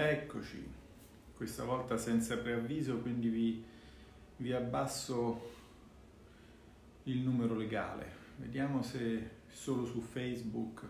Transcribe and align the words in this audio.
Eccoci, 0.00 0.64
questa 1.34 1.64
volta 1.64 1.98
senza 1.98 2.38
preavviso, 2.38 2.98
quindi 2.98 3.28
vi, 3.30 3.64
vi 4.36 4.52
abbasso 4.52 5.54
il 7.02 7.18
numero 7.18 7.56
legale. 7.56 8.08
Vediamo 8.36 8.80
se 8.82 9.28
solo 9.48 9.84
su 9.84 10.00
Facebook 10.00 10.88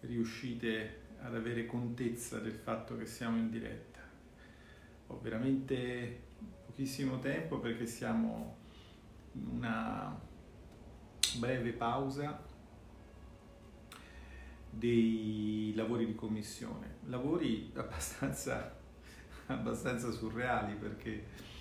riuscite 0.00 1.04
ad 1.22 1.34
avere 1.34 1.64
contezza 1.64 2.38
del 2.38 2.52
fatto 2.52 2.98
che 2.98 3.06
siamo 3.06 3.38
in 3.38 3.48
diretta. 3.48 4.00
Ho 5.06 5.18
veramente 5.22 6.20
pochissimo 6.66 7.20
tempo 7.20 7.60
perché 7.60 7.86
siamo 7.86 8.56
in 9.32 9.46
una 9.46 10.20
breve 11.38 11.72
pausa 11.72 12.42
dei 14.78 15.72
lavori 15.74 16.06
di 16.06 16.14
commissione, 16.14 16.96
lavori 17.06 17.70
abbastanza, 17.76 18.76
abbastanza 19.46 20.10
surreali 20.10 20.74
perché 20.74 21.52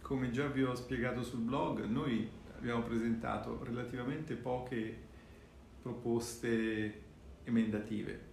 come 0.00 0.30
già 0.30 0.46
vi 0.48 0.62
ho 0.62 0.74
spiegato 0.74 1.22
sul 1.22 1.40
blog, 1.40 1.84
noi 1.84 2.28
abbiamo 2.56 2.82
presentato 2.82 3.62
relativamente 3.64 4.34
poche 4.34 4.96
proposte 5.80 7.02
emendative. 7.44 8.30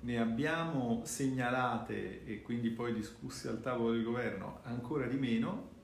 Ne 0.00 0.18
abbiamo 0.18 1.02
segnalate 1.04 2.24
e 2.24 2.42
quindi 2.42 2.70
poi 2.70 2.92
discusse 2.92 3.48
al 3.48 3.60
tavolo 3.60 3.92
del 3.92 4.04
governo 4.04 4.60
ancora 4.62 5.06
di 5.06 5.16
meno 5.16 5.74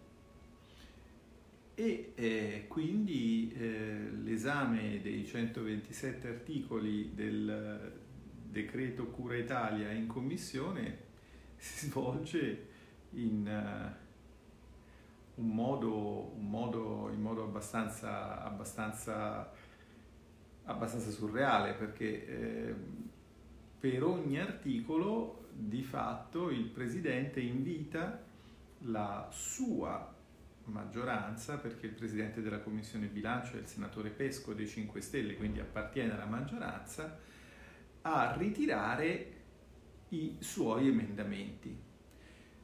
e 1.75 2.12
eh, 2.15 2.65
quindi 2.69 3.53
eh, 3.57 4.11
l'esame 4.23 5.01
dei 5.01 5.25
127 5.25 6.29
articoli 6.29 7.15
del 7.15 8.01
decreto 8.53 9.07
Cura 9.07 9.37
Italia 9.37 9.91
in 9.91 10.07
commissione 10.07 10.98
si 11.57 11.87
svolge 11.87 12.69
in, 13.12 13.47
uh, 13.47 15.41
un 15.41 15.48
modo, 15.48 16.33
un 16.37 16.48
modo, 16.48 17.11
in 17.12 17.20
modo 17.20 17.45
abbastanza, 17.45 18.43
abbastanza, 18.43 19.50
abbastanza 20.65 21.11
surreale 21.11 21.73
perché 21.73 22.27
eh, 22.27 22.75
per 23.78 24.05
ogni 24.05 24.39
articolo 24.39 25.48
di 25.53 25.83
fatto 25.83 26.50
il 26.50 26.67
Presidente 26.67 27.41
invita 27.41 28.23
la 28.84 29.28
sua 29.31 30.12
maggioranza 30.67 31.59
perché 31.59 31.87
il 31.87 31.93
presidente 31.93 32.43
della 32.43 32.61
commissione 32.61 33.07
bilancio 33.07 33.57
è 33.57 33.61
il 33.61 33.67
senatore 33.67 34.11
Pesco 34.11 34.55
dei 34.55 34.67
5 34.67 35.01
Stelle, 35.01 35.37
quindi 35.37 35.61
appartiene 35.61 36.13
alla 36.13 36.27
maggioranza, 36.27 37.19
a 38.03 38.35
ritirare 38.37 39.33
i 40.11 40.37
suoi 40.41 40.89
emendamenti. 40.89 41.91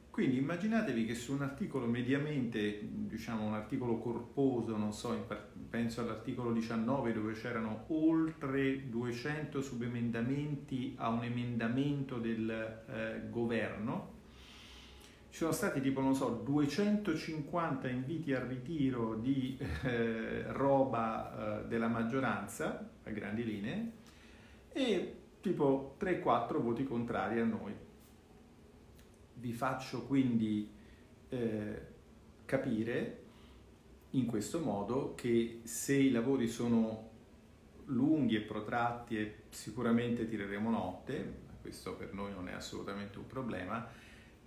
Quindi 0.09 0.37
immaginatevi 0.37 1.05
che 1.05 1.15
su 1.15 1.33
un 1.33 1.43
articolo 1.43 1.85
mediamente, 1.85 2.79
diciamo 2.81 3.45
un 3.45 3.53
articolo 3.53 3.99
corposo, 3.99 4.75
non 4.75 4.91
so, 4.91 5.25
penso 5.69 6.01
all'articolo 6.01 6.51
19 6.51 7.13
dove 7.13 7.33
c'erano 7.33 7.85
oltre 7.87 8.89
200 8.89 9.61
subemendamenti 9.61 10.95
a 10.97 11.09
un 11.09 11.23
emendamento 11.23 12.17
del 12.17 12.49
eh, 12.49 13.29
governo, 13.29 14.17
ci 15.29 15.37
sono 15.37 15.51
stati 15.51 15.79
tipo, 15.79 16.01
non 16.01 16.15
so, 16.15 16.41
250 16.43 17.87
inviti 17.87 18.33
al 18.33 18.47
ritiro 18.47 19.15
di 19.15 19.57
eh, 19.83 20.51
roba 20.51 21.61
eh, 21.61 21.67
della 21.67 21.87
maggioranza, 21.87 22.89
a 23.03 23.09
grandi 23.11 23.45
linee, 23.45 23.91
e 24.71 25.15
tipo 25.41 25.95
3-4 25.99 26.61
voti 26.61 26.83
contrari 26.83 27.39
a 27.39 27.45
noi. 27.45 27.73
Vi 29.35 29.53
faccio 29.53 30.05
quindi 30.05 30.69
eh, 31.29 31.81
capire 32.45 33.23
in 34.11 34.25
questo 34.25 34.59
modo 34.59 35.13
che 35.13 35.61
se 35.63 35.93
i 35.93 36.09
lavori 36.11 36.47
sono 36.47 37.07
lunghi 37.85 38.35
e 38.35 38.41
protratti 38.41 39.17
e 39.17 39.35
sicuramente 39.49 40.27
tireremo 40.27 40.69
notte, 40.69 41.47
questo 41.61 41.93
per 41.95 42.13
noi 42.13 42.33
non 42.33 42.49
è 42.49 42.53
assolutamente 42.53 43.19
un 43.19 43.27
problema, 43.27 43.87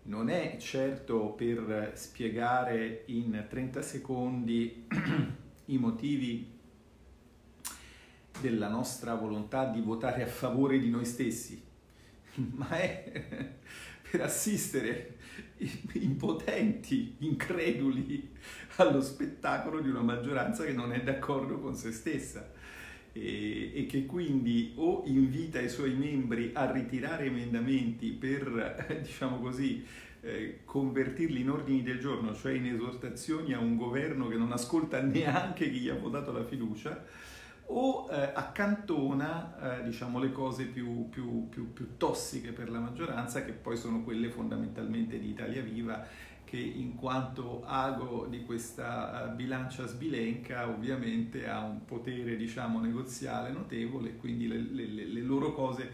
non 0.05 0.29
è 0.29 0.57
certo 0.59 1.29
per 1.31 1.93
spiegare 1.95 3.05
in 3.07 3.47
30 3.49 3.83
secondi 3.83 4.87
i 5.67 5.79
motivi 5.79 6.51
della 8.41 8.69
nostra 8.69 9.15
volontà 9.15 9.67
di 9.67 9.81
votare 9.81 10.25
a 10.25 10.27
favore 10.27 10.79
di 10.79 10.91
noi 10.91 11.05
stessi, 11.05 11.63
ma 12.35 12.69
è 12.71 13.55
per 14.11 14.23
assistere 14.23 15.19
impotenti, 15.95 17.17
increduli 17.19 18.31
allo 18.77 19.01
spettacolo 19.01 19.81
di 19.81 19.89
una 19.89 20.03
maggioranza 20.03 20.65
che 20.65 20.73
non 20.73 20.93
è 20.93 21.03
d'accordo 21.03 21.61
con 21.61 21.77
se 21.77 21.93
stessa 21.93 22.61
e, 23.13 23.73
e, 23.75 23.87
che 23.87 24.07
quindi 24.07 24.73
o 24.77 25.03
invita 25.07 25.61
i 25.61 25.69
suoi 25.69 25.95
membri 25.95 26.51
a 26.55 26.71
ritirare 26.71 27.27
emendamenti 27.27 28.11
per, 28.11 28.99
diciamo 29.03 29.39
così, 29.41 29.85
eh, 30.23 30.61
convertirli 30.65 31.41
in 31.41 31.51
ordini 31.51 31.83
del 31.83 31.99
giorno, 31.99 32.35
cioè 32.35 32.53
in 32.53 32.67
esortazioni 32.67 33.53
a 33.53 33.59
un 33.59 33.77
governo 33.77 34.29
che 34.29 34.37
non 34.37 34.53
ascolta 34.53 35.01
neanche 35.03 35.71
chi 35.71 35.81
gli 35.81 35.89
ha 35.89 35.99
votato 35.99 36.33
la 36.33 36.45
fiducia, 36.45 37.05
o 37.67 38.09
eh, 38.11 38.31
accantona 38.35 39.81
eh, 39.81 39.85
diciamo, 39.85 40.19
le 40.19 40.33
cose 40.33 40.65
più, 40.65 41.09
più, 41.09 41.49
più, 41.49 41.73
più 41.73 41.97
tossiche 41.97 42.53
per 42.53 42.71
la 42.71 42.79
maggioranza, 42.79 43.45
che 43.45 43.53
poi 43.53 43.77
sono 43.77 44.03
quelle 44.03 44.31
fondamentalmente 44.31 45.19
di 45.19 45.29
Italia 45.29 45.63
Viva 45.63 46.05
che 46.53 46.59
in 46.59 46.97
quanto 46.97 47.65
ago 47.65 48.27
di 48.29 48.45
questa 48.45 49.25
eh, 49.25 49.35
bilancia 49.35 49.87
sbilenca 49.87 50.69
ovviamente 50.69 51.49
ha 51.49 51.61
un 51.61 51.87
potere 51.87 52.37
diciamo 52.37 52.79
negoziale 52.79 53.51
notevole 53.51 54.17
quindi 54.17 54.47
le, 54.47 54.59
le, 54.59 55.07
le, 55.07 55.21
loro 55.23 55.55
cose 55.55 55.91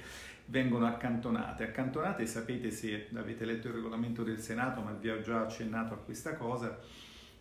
vengono 0.46 0.86
accantonate. 0.86 1.62
Accantonate 1.62 2.26
sapete 2.26 2.72
se 2.72 3.06
avete 3.14 3.44
letto 3.44 3.68
il 3.68 3.74
regolamento 3.74 4.24
del 4.24 4.40
Senato 4.40 4.80
ma 4.80 4.90
vi 4.90 5.10
ho 5.10 5.20
già 5.20 5.42
accennato 5.42 5.94
a 5.94 5.98
questa 5.98 6.34
cosa 6.34 6.76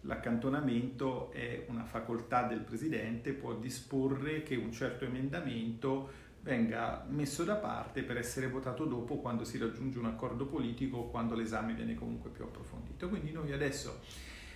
l'accantonamento 0.02 1.32
è 1.32 1.66
una 1.70 1.86
facoltà 1.86 2.44
del 2.44 2.60
Presidente, 2.60 3.34
può 3.34 3.56
disporre 3.56 4.44
che 4.44 4.56
un 4.56 4.72
certo 4.72 5.06
emendamento 5.06 6.26
venga 6.48 7.06
messo 7.10 7.44
da 7.44 7.56
parte 7.56 8.04
per 8.04 8.16
essere 8.16 8.48
votato 8.48 8.86
dopo 8.86 9.18
quando 9.18 9.44
si 9.44 9.58
raggiunge 9.58 10.00
un 10.00 10.06
accordo 10.06 10.46
politico 10.46 10.96
o 10.96 11.10
quando 11.10 11.36
l'esame 11.36 11.74
viene 11.74 11.94
comunque 11.94 12.30
più 12.30 12.46
approfondito. 12.46 13.10
Quindi 13.10 13.34
noi 13.34 13.52
adesso 13.52 14.00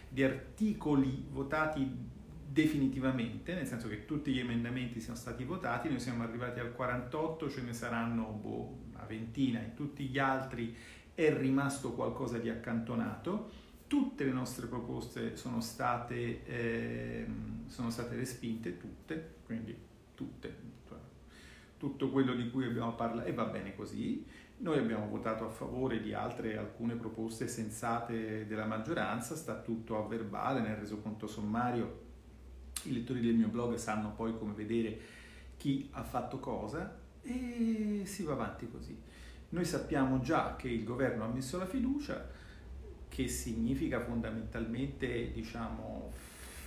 di 0.07 0.24
articoli 0.24 1.28
votati 1.29 2.09
definitivamente, 2.47 3.53
nel 3.53 3.68
senso 3.68 3.90
che 3.90 4.06
tutti 4.06 4.31
gli 4.31 4.40
emendamenti 4.40 5.02
siano 5.02 5.18
stati 5.18 5.44
votati, 5.44 5.90
noi 5.90 6.00
siamo 6.00 6.24
arrivati 6.24 6.62
al 6.62 6.72
48, 6.74 7.50
ce 7.50 7.62
ne 7.62 7.74
saranno 7.74 8.23
boh, 8.23 8.78
una 8.94 9.03
ventina, 9.06 9.59
in 9.59 9.73
tutti 9.73 10.06
gli 10.06 10.18
altri 10.18 10.73
è 11.13 11.38
rimasto 11.38 11.91
qualcosa 11.91 12.38
di 12.38 12.50
accantonato, 12.50 13.52
tutte 13.88 14.23
le 14.23 14.31
nostre 14.31 14.68
proposte 14.68 15.35
sono 15.35 15.59
state, 15.59 16.46
eh, 16.46 17.25
sono 17.68 17.90
state 17.90 18.16
respinte, 18.16 18.78
tutte, 18.78 19.35
quindi 19.46 19.75
tutte, 20.16 20.56
tutto 21.81 22.12
quello 22.12 22.36
di 22.36 22.52
cui 22.52 22.66
abbiamo 22.66 22.94
parlato 22.94 23.28
e 23.28 23.34
va 23.34 23.46
bene 23.46 23.75
così. 23.75 24.24
Noi 24.58 24.78
abbiamo 24.78 25.08
votato 25.08 25.47
a 25.47 25.50
favore 25.50 26.00
di 26.00 26.14
altre 26.14 26.56
alcune 26.56 26.94
proposte 26.94 27.47
sensate 27.47 28.46
della 28.46 28.68
maggioranza, 28.68 29.36
sta 29.36 29.56
tutto 29.56 29.97
a 29.97 30.08
verbale 30.08 30.62
nel 30.62 30.75
resoconto 30.75 31.25
sommario. 31.25 32.02
I 32.84 32.94
lettori 32.94 33.20
del 33.22 33.34
mio 33.34 33.47
blog 33.47 33.74
sanno 33.78 34.14
poi 34.14 34.38
come 34.38 34.53
vedere 34.53 35.00
chi 35.58 35.90
ha 35.94 36.03
fatto 36.03 36.38
cosa 36.38 37.00
e 37.24 38.03
si 38.06 38.22
va 38.22 38.34
avanti 38.34 38.70
così. 38.70 38.96
Noi 39.50 39.66
sappiamo 39.66 40.20
già 40.20 40.56
che 40.56 40.70
il 40.70 40.84
governo 40.84 41.23
ha 41.23 41.29
messo 41.29 41.58
la 41.58 41.66
fiducia, 41.66 42.29
che 43.09 43.28
significa 43.28 44.00
fondamentalmente 44.02 45.32
diciamo, 45.32 46.11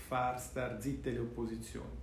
far 0.08 0.40
star 0.40 0.82
zitte 0.82 1.12
le 1.12 1.20
opposizioni 1.20 2.02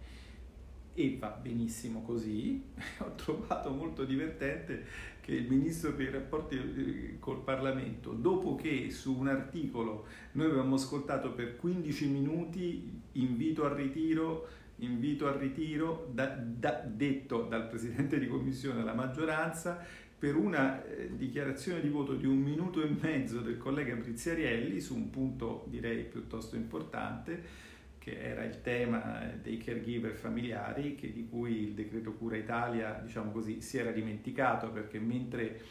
e 0.93 1.17
va 1.19 1.29
benissimo 1.29 2.01
così. 2.01 2.61
Ho 2.99 3.13
trovato 3.15 3.71
molto 3.71 4.03
divertente 4.03 4.85
che 5.21 5.33
il 5.33 5.47
ministro 5.47 5.93
per 5.93 6.07
i 6.07 6.11
rapporti 6.11 6.55
eh, 6.55 7.19
col 7.19 7.41
Parlamento, 7.43 8.11
dopo 8.11 8.55
che 8.55 8.89
su 8.89 9.17
un 9.17 9.27
articolo 9.27 10.05
noi 10.33 10.47
avevamo 10.47 10.75
ascoltato 10.75 11.31
per 11.31 11.55
15 11.55 12.07
minuti 12.07 13.01
invito 13.13 13.65
al 13.65 13.75
ritiro, 13.75 14.47
invito 14.77 15.27
al 15.27 15.35
ritiro 15.35 16.09
da, 16.11 16.25
da, 16.25 16.81
detto 16.85 17.43
dal 17.43 17.67
Presidente 17.67 18.19
di 18.19 18.27
Commissione 18.27 18.81
alla 18.81 18.93
maggioranza, 18.93 19.79
per 20.17 20.35
una 20.35 20.85
eh, 20.85 21.15
dichiarazione 21.15 21.81
di 21.81 21.89
voto 21.89 22.13
di 22.13 22.27
un 22.27 22.37
minuto 22.37 22.83
e 22.83 22.95
mezzo 22.99 23.39
del 23.39 23.57
collega 23.57 23.95
Briziarielli 23.95 24.79
su 24.79 24.95
un 24.95 25.09
punto 25.09 25.65
direi 25.67 26.03
piuttosto 26.03 26.55
importante 26.55 27.69
che 28.01 28.19
era 28.19 28.43
il 28.43 28.61
tema 28.61 29.31
dei 29.39 29.59
caregiver 29.59 30.15
familiari, 30.15 30.95
di 30.99 31.27
cui 31.29 31.61
il 31.61 31.73
decreto 31.73 32.13
Cura 32.13 32.35
Italia, 32.35 32.99
diciamo 33.03 33.29
così, 33.29 33.61
si 33.61 33.77
era 33.77 33.91
dimenticato 33.91 34.71
perché 34.71 34.97
mentre 34.97 35.61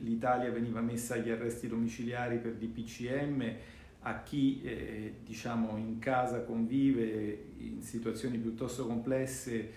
l'Italia 0.00 0.50
veniva 0.50 0.80
messa 0.80 1.14
agli 1.14 1.30
arresti 1.30 1.68
domiciliari 1.68 2.38
per 2.38 2.56
DPCM, 2.56 3.54
a 4.00 4.22
chi 4.22 4.60
eh, 4.62 5.14
diciamo 5.22 5.76
in 5.76 6.00
casa 6.00 6.42
convive 6.42 7.44
in 7.58 7.80
situazioni 7.80 8.38
piuttosto 8.38 8.84
complesse 8.84 9.70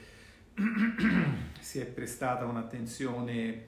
si 1.59 1.79
è 1.79 1.85
prestata 1.85 2.45
un'attenzione 2.45 3.67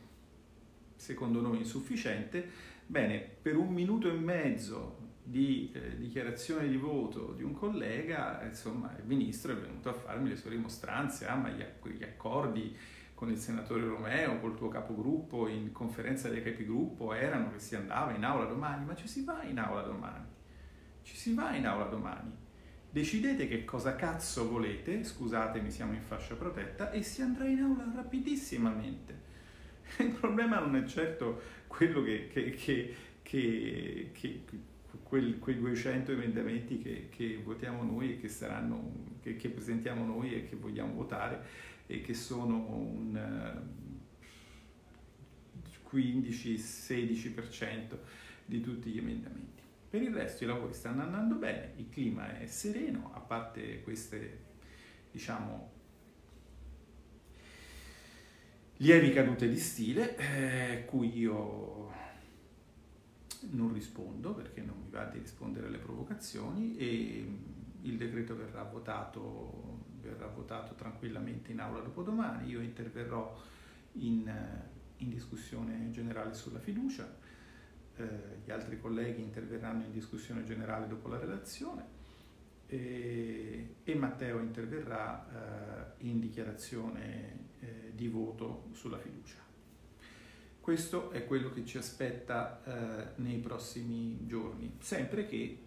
secondo 0.95 1.39
noi 1.39 1.59
insufficiente. 1.59 2.49
Bene, 2.87 3.19
per 3.19 3.57
un 3.57 3.71
minuto 3.71 4.09
e 4.09 4.13
mezzo 4.13 5.01
di 5.23 5.71
eh, 5.73 5.97
dichiarazione 5.97 6.67
di 6.67 6.75
voto 6.75 7.31
di 7.31 7.43
un 7.43 7.53
collega, 7.53 8.43
insomma, 8.43 8.93
il 8.97 9.05
ministro 9.05 9.53
è 9.53 9.55
venuto 9.55 9.89
a 9.89 9.93
farmi 9.93 10.29
le 10.29 10.35
sue 10.35 10.49
rimostranze, 10.49 11.25
ah, 11.25 11.35
ma 11.35 11.49
gli, 11.49 11.63
gli 11.97 12.03
accordi 12.03 12.75
con 13.13 13.31
il 13.31 13.37
senatore 13.37 13.85
Romeo, 13.85 14.39
col 14.39 14.57
tuo 14.57 14.67
capogruppo, 14.67 15.47
in 15.47 15.71
conferenza 15.71 16.27
dei 16.27 16.43
capigruppo, 16.43 17.13
erano 17.13 17.51
che 17.51 17.59
si 17.59 17.75
andava 17.75 18.11
in 18.11 18.25
aula 18.25 18.45
domani, 18.45 18.83
ma 18.83 18.95
ci 18.95 19.07
si 19.07 19.23
va 19.23 19.43
in 19.43 19.59
aula 19.59 19.81
domani, 19.81 20.25
ci 21.03 21.15
si 21.15 21.33
va 21.33 21.55
in 21.55 21.65
aula 21.65 21.85
domani. 21.85 22.41
Decidete 22.89 23.47
che 23.47 23.63
cosa 23.63 23.95
cazzo 23.95 24.49
volete, 24.49 25.03
scusatemi 25.03 25.71
siamo 25.71 25.93
in 25.93 26.01
fascia 26.01 26.35
protetta, 26.35 26.91
e 26.91 27.01
si 27.01 27.21
andrà 27.21 27.45
in 27.45 27.61
aula 27.61 27.89
rapidissimamente. 27.95 29.31
Il 29.99 30.11
problema 30.11 30.59
non 30.59 30.75
è 30.75 30.83
certo 30.85 31.41
quello 31.67 32.03
che, 32.03 32.27
che, 32.27 32.51
che, 32.51 32.95
che, 33.21 34.09
che 34.11 34.43
quel, 35.01 35.39
quei 35.39 35.57
200 35.57 36.11
emendamenti 36.11 36.77
che, 36.77 37.07
che, 37.09 37.39
votiamo 37.43 37.83
noi 37.83 38.13
e 38.13 38.19
che, 38.19 38.27
saranno, 38.27 39.15
che, 39.21 39.35
che, 39.35 39.49
presentiamo 39.49 40.05
noi 40.05 40.35
e 40.35 40.47
che 40.47 40.55
vogliamo 40.55 40.93
votare 40.93 41.43
e 41.87 42.01
che 42.01 42.13
sono 42.13 42.55
un 42.55 43.19
15-16% 45.91 47.97
di 48.45 48.61
tutti 48.61 48.89
gli 48.89 48.97
emendamenti. 48.97 49.61
Per 49.89 50.01
il 50.01 50.13
resto 50.13 50.43
i 50.43 50.47
lavori 50.47 50.73
stanno 50.73 51.03
andando 51.03 51.35
bene, 51.35 51.73
il 51.77 51.87
clima 51.89 52.39
è 52.39 52.47
sereno, 52.47 53.11
a 53.13 53.19
parte 53.19 53.81
queste, 53.83 54.39
diciamo, 55.11 55.71
lievi 58.77 59.13
cadute 59.13 59.47
di 59.47 59.59
stile, 59.59 60.17
eh, 60.17 60.85
cui 60.85 61.15
io 61.15 62.02
non 63.51 63.73
rispondo 63.73 64.33
perché 64.33 64.61
non 64.61 64.77
mi 64.83 64.89
va 64.89 65.05
di 65.05 65.19
rispondere 65.19 65.67
alle 65.67 65.77
provocazioni 65.77 66.77
e 66.77 67.27
il 67.81 67.97
decreto 67.97 68.35
verrà 68.35 68.63
votato, 68.63 69.85
verrà 70.01 70.27
votato 70.27 70.73
tranquillamente 70.75 71.51
in 71.51 71.59
aula 71.59 71.81
dopodomani. 71.81 72.49
Io 72.49 72.61
interverrò 72.61 73.35
in, 73.93 74.31
in 74.97 75.09
discussione 75.09 75.91
generale 75.91 76.33
sulla 76.33 76.59
fiducia, 76.59 77.07
eh, 77.95 78.07
gli 78.43 78.51
altri 78.51 78.79
colleghi 78.79 79.21
interverranno 79.21 79.83
in 79.83 79.91
discussione 79.91 80.43
generale 80.43 80.87
dopo 80.87 81.07
la 81.07 81.19
relazione 81.19 82.01
e, 82.67 83.75
e 83.83 83.95
Matteo 83.95 84.39
interverrà 84.39 85.93
eh, 85.99 86.07
in 86.07 86.19
dichiarazione 86.19 87.49
eh, 87.59 87.91
di 87.93 88.07
voto 88.07 88.69
sulla 88.71 88.97
fiducia. 88.97 89.41
Questo 90.63 91.11
è 91.11 91.25
quello 91.25 91.49
che 91.49 91.65
ci 91.65 91.77
aspetta 91.77 92.63
eh, 92.63 93.07
nei 93.17 93.39
prossimi 93.39 94.25
giorni, 94.25 94.77
sempre 94.79 95.25
che, 95.25 95.57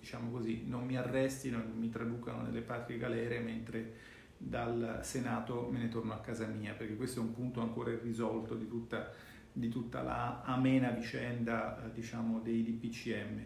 diciamo 0.00 0.32
così, 0.32 0.64
non 0.66 0.84
mi 0.84 0.96
arrestino 0.96 1.58
non 1.58 1.78
mi 1.78 1.88
traducano 1.88 2.42
nelle 2.42 2.62
patrie 2.62 2.98
galere 2.98 3.38
mentre 3.38 3.94
dal 4.36 4.98
Senato 5.04 5.68
me 5.70 5.78
ne 5.78 5.88
torno 5.88 6.14
a 6.14 6.18
casa 6.18 6.46
mia, 6.46 6.72
perché 6.72 6.96
questo 6.96 7.20
è 7.20 7.22
un 7.22 7.32
punto 7.32 7.60
ancora 7.60 7.92
irrisolto 7.92 8.56
di 8.56 8.66
tutta, 8.66 9.12
di 9.52 9.68
tutta 9.68 10.02
la 10.02 10.42
amena 10.42 10.90
vicenda, 10.90 11.84
eh, 11.84 11.92
diciamo, 11.92 12.40
dei 12.40 12.64
DPCM. 12.64 13.44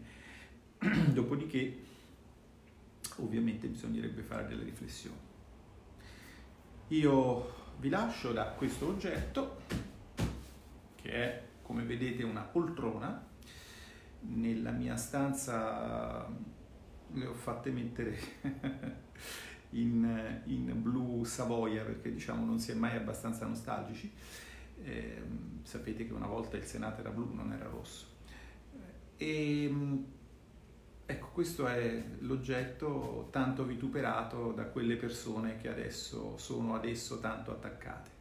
Dopodiché, 1.13 1.83
ovviamente, 3.17 3.67
bisognerebbe 3.67 4.23
fare 4.23 4.47
delle 4.47 4.65
riflessioni. 4.65 5.19
Io 6.89 7.57
vi 7.79 7.91
lascio 7.91 8.33
da 8.33 8.47
questo 8.57 8.87
oggetto 8.87 9.88
che 11.09 11.15
è 11.15 11.43
come 11.63 11.85
vedete 11.85 12.23
una 12.23 12.43
poltrona. 12.43 13.27
Nella 14.21 14.73
mia 14.73 14.97
stanza 14.97 16.29
le 17.13 17.27
ho 17.27 17.33
fatte 17.33 17.71
mettere 17.71 18.19
in, 19.71 20.43
in 20.45 20.83
blu 20.83 21.25
Savoia 21.25 21.83
perché 21.83 22.13
diciamo 22.13 22.45
non 22.45 22.59
si 22.59 22.73
è 22.73 22.75
mai 22.75 22.97
abbastanza 22.97 23.47
nostalgici. 23.47 24.13
Eh, 24.83 25.23
sapete 25.63 26.07
che 26.07 26.13
una 26.13 26.27
volta 26.27 26.59
il 26.59 26.65
Senato 26.65 27.01
era 27.01 27.11
blu, 27.11 27.33
non 27.33 27.53
era 27.53 27.69
rosso. 27.71 28.17
E, 29.17 30.05
ecco, 31.07 31.29
questo 31.33 31.67
è 31.67 32.05
l'oggetto 32.19 33.29
tanto 33.31 33.65
vituperato 33.65 34.53
da 34.53 34.65
quelle 34.67 34.97
persone 34.97 35.57
che 35.57 35.69
adesso 35.69 36.37
sono 36.37 36.75
adesso 36.75 37.19
tanto 37.19 37.51
attaccate 37.51 38.18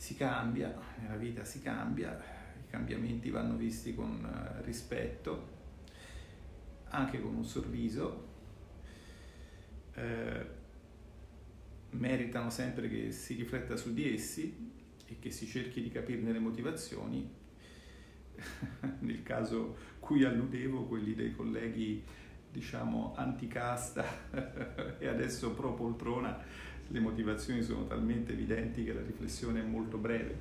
si 0.00 0.16
cambia, 0.16 0.74
nella 0.98 1.16
vita 1.16 1.44
si 1.44 1.60
cambia, 1.60 2.18
i 2.58 2.70
cambiamenti 2.70 3.28
vanno 3.28 3.54
visti 3.56 3.94
con 3.94 4.24
eh, 4.24 4.64
rispetto, 4.64 5.48
anche 6.88 7.20
con 7.20 7.34
un 7.34 7.44
sorriso, 7.44 8.28
eh, 9.92 10.46
meritano 11.90 12.48
sempre 12.48 12.88
che 12.88 13.12
si 13.12 13.34
rifletta 13.34 13.76
su 13.76 13.92
di 13.92 14.14
essi 14.14 14.72
e 15.04 15.18
che 15.18 15.30
si 15.30 15.46
cerchi 15.46 15.82
di 15.82 15.90
capirne 15.90 16.32
le 16.32 16.38
motivazioni. 16.38 17.30
Nel 19.00 19.22
caso 19.22 19.76
cui 19.98 20.24
alludevo, 20.24 20.86
quelli 20.86 21.14
dei 21.14 21.32
colleghi 21.32 22.02
diciamo 22.50 23.12
anticasta 23.16 24.02
e 24.98 25.06
adesso 25.06 25.52
pro 25.52 25.74
poltrona 25.74 26.42
le 26.92 27.00
motivazioni 27.00 27.62
sono 27.62 27.86
talmente 27.86 28.32
evidenti 28.32 28.84
che 28.84 28.92
la 28.92 29.02
riflessione 29.02 29.60
è 29.60 29.64
molto 29.64 29.96
breve, 29.96 30.36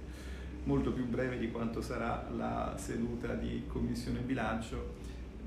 molto 0.64 0.92
più 0.92 1.06
breve 1.06 1.38
di 1.38 1.52
quanto 1.52 1.82
sarà 1.82 2.28
la 2.36 2.76
seduta 2.78 3.34
di 3.36 3.64
Commissione 3.68 4.20
Bilancio 4.20 4.96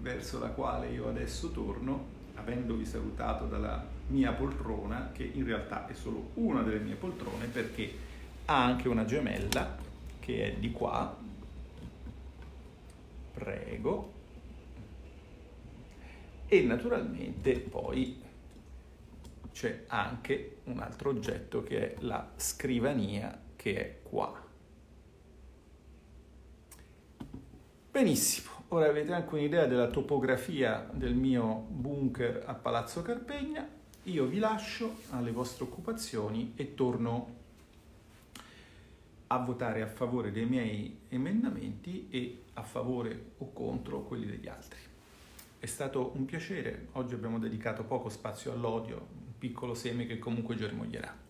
verso 0.01 0.39
la 0.39 0.49
quale 0.49 0.91
io 0.91 1.09
adesso 1.09 1.51
torno, 1.51 2.21
avendovi 2.35 2.85
salutato 2.85 3.47
dalla 3.47 3.85
mia 4.09 4.33
poltrona, 4.33 5.11
che 5.13 5.25
in 5.25 5.45
realtà 5.45 5.87
è 5.87 5.95
solo 5.95 6.31
una 6.35 6.63
delle 6.63 6.81
mie 6.81 6.95
poltrone 6.95 7.47
perché 7.47 7.91
ha 8.45 8.65
anche 8.65 8.89
una 8.89 9.05
gemella 9.05 9.77
che 10.21 10.53
è 10.53 10.57
di 10.57 10.71
qua. 10.71 11.17
Prego. 13.35 14.13
E 16.47 16.63
naturalmente 16.63 17.59
poi 17.59 18.21
c'è 19.53 19.85
anche 19.89 20.59
un 20.65 20.81
altro 20.81 21.11
oggetto 21.11 21.63
che 21.63 21.95
è 21.95 21.97
la 22.01 22.33
scrivania 22.37 23.41
che 23.55 23.77
è 23.77 23.99
qua. 24.03 24.41
Benissimo, 27.91 28.51
ora 28.69 28.89
avete 28.89 29.13
anche 29.13 29.35
un'idea 29.35 29.67
della 29.67 29.89
topografia 29.89 30.89
del 30.93 31.15
mio 31.15 31.67
bunker 31.69 32.45
a 32.47 32.55
Palazzo 32.55 33.03
Carpegna. 33.03 33.69
Io 34.05 34.25
vi 34.27 34.39
lascio 34.39 34.97
alle 35.11 35.31
vostre 35.31 35.65
occupazioni 35.65 36.55
e 36.57 36.75
torno 36.75 37.41
a 39.29 39.39
votare 39.39 39.83
a 39.83 39.87
favore 39.87 40.33
dei 40.33 40.47
miei 40.47 41.01
emendamenti 41.09 42.09
e 42.11 42.43
a 42.55 42.63
favore 42.63 43.33
o 43.39 43.53
contro 43.53 44.03
quelli 44.03 44.27
degli 44.27 44.49
altri. 44.49 44.79
È 45.59 45.67
stato 45.67 46.13
un 46.15 46.25
piacere, 46.25 46.89
oggi 46.93 47.15
abbiamo 47.15 47.39
dedicato 47.39 47.85
poco 47.85 48.09
spazio 48.09 48.53
all'odio, 48.53 49.07
piccolo 49.43 49.75
seme 49.75 50.07
che 50.07 50.21
comunque 50.21 50.55
germoglierà. 50.55 51.22